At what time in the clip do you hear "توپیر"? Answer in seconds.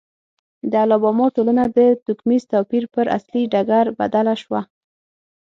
2.53-2.83